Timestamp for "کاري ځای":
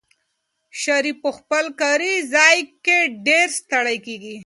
1.81-2.57